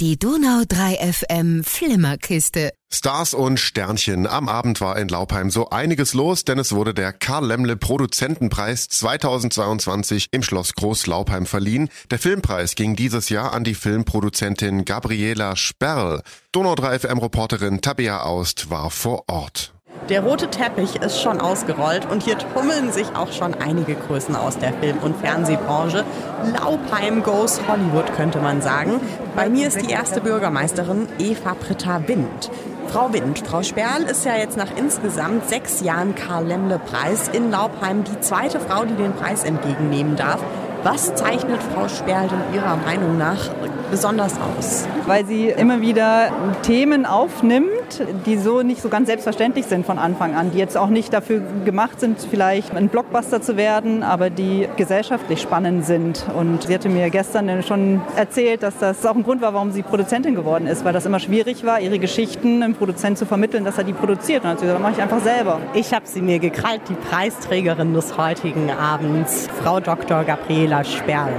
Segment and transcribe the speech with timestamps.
[0.00, 2.72] Die Donau 3 FM Flimmerkiste.
[2.92, 4.26] Stars und Sternchen.
[4.26, 8.88] Am Abend war in Laupheim so einiges los, denn es wurde der Karl Lemmle Produzentenpreis
[8.88, 11.90] 2022 im Schloss Groß Laupheim verliehen.
[12.10, 16.22] Der Filmpreis ging dieses Jahr an die Filmproduzentin Gabriela Sperl.
[16.50, 19.73] Donau 3 FM Reporterin Tabea Aust war vor Ort.
[20.10, 24.58] Der rote Teppich ist schon ausgerollt und hier tummeln sich auch schon einige Größen aus
[24.58, 26.04] der Film- und Fernsehbranche.
[26.52, 29.00] Laupheim goes Hollywood, könnte man sagen.
[29.34, 32.50] Bei mir ist die erste Bürgermeisterin Eva Britta Wind.
[32.88, 38.20] Frau Wind, Frau Sperl ist ja jetzt nach insgesamt sechs Jahren Karl-Lemle-Preis in Laupheim die
[38.20, 40.38] zweite Frau, die den Preis entgegennehmen darf.
[40.82, 43.48] Was zeichnet Frau Sperl denn Ihrer Meinung nach
[43.90, 44.86] besonders aus?
[45.06, 47.70] Weil sie immer wieder Themen aufnimmt,
[48.26, 51.40] die so nicht so ganz selbstverständlich sind von Anfang an, die jetzt auch nicht dafür
[51.64, 56.26] gemacht sind, vielleicht ein Blockbuster zu werden, aber die gesellschaftlich spannend sind.
[56.36, 59.82] Und sie hatte mir gestern schon erzählt, dass das auch ein Grund war, warum sie
[59.82, 63.78] Produzentin geworden ist, weil das immer schwierig war, ihre Geschichten einem Produzent zu vermitteln, dass
[63.78, 64.44] er die produziert.
[64.44, 65.60] Und dann hat sie gesagt, mache ich einfach selber.
[65.74, 70.24] Ich habe sie mir gekrallt, die Preisträgerin des heutigen Abends, Frau Dr.
[70.24, 71.32] Gabriela Sperl.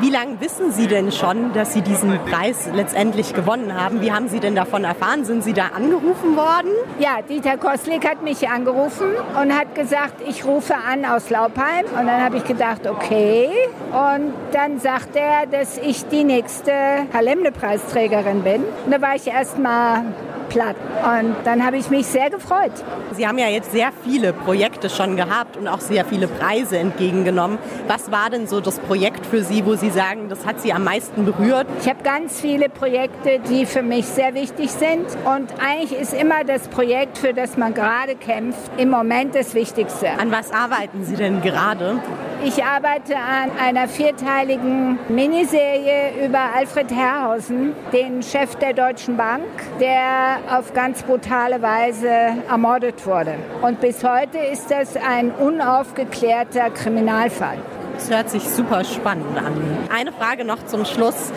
[0.00, 4.00] Wie lange wissen Sie denn schon, dass Sie diesen Preis letztendlich gewonnen haben?
[4.00, 5.24] Wie haben Sie denn davon erfahren?
[5.24, 6.70] Sind Sie da angerufen worden?
[6.98, 9.08] Ja, Dieter Koslik hat mich angerufen
[9.40, 11.86] und hat gesagt, ich rufe an aus Laupheim.
[11.86, 13.48] Und dann habe ich gedacht, okay.
[13.90, 16.72] Und dann sagt er, dass ich die nächste
[17.12, 18.62] Halemne-Preisträgerin bin.
[18.84, 20.04] Und da war ich erst mal
[20.50, 20.76] platt.
[21.02, 22.72] Und dann habe ich mich sehr gefreut.
[23.12, 27.58] Sie haben ja jetzt sehr viele Projekte schon gehabt und auch sehr viele Preise entgegengenommen.
[27.88, 30.84] Was war denn so das Projekt für Sie, wo Sie sagen, das hat Sie am
[30.84, 31.66] meisten berührt?
[31.80, 35.06] Ich habe ganz viele Projekte, die für mich sehr wichtig sind.
[35.24, 40.10] Und eigentlich ist immer das Projekt, für das man gerade kämpft, im Moment das Wichtigste.
[40.18, 42.00] An was arbeiten Sie denn gerade?
[42.42, 49.44] Ich arbeite an einer vierteiligen Miniserie über Alfred Herrhausen, den Chef der Deutschen Bank,
[49.78, 52.08] der auf ganz brutale Weise
[52.48, 53.34] ermordet wurde.
[53.60, 57.58] Und bis heute ist das ein unaufgeklärter Kriminalfall.
[58.00, 59.52] Das hört sich super spannend an.
[59.94, 61.30] Eine Frage noch zum Schluss.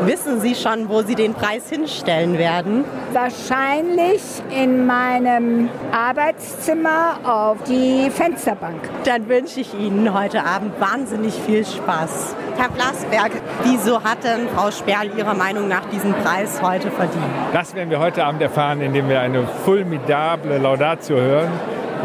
[0.00, 2.86] Wissen Sie schon, wo Sie den Preis hinstellen werden?
[3.12, 8.80] Wahrscheinlich in meinem Arbeitszimmer auf die Fensterbank.
[9.04, 12.34] Dann wünsche ich Ihnen heute Abend wahnsinnig viel Spaß.
[12.56, 13.32] Herr Blasberg,
[13.64, 17.24] wieso hat denn Frau Sperl Ihrer Meinung nach diesen Preis heute verdient?
[17.52, 21.52] Das werden wir heute Abend erfahren, indem wir eine fulmidable Laudatio hören.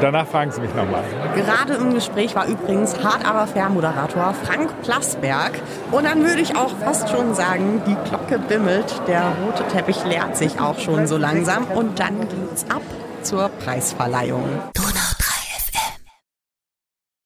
[0.00, 1.02] Danach fragen Sie mich nochmal.
[1.34, 5.52] Gerade im Gespräch war übrigens hart aber fair Moderator Frank Plasberg.
[5.90, 10.36] Und dann würde ich auch fast schon sagen, die Glocke bimmelt, der rote Teppich leert
[10.36, 11.64] sich auch schon so langsam.
[11.74, 12.82] Und dann geht's ab
[13.22, 14.44] zur Preisverleihung.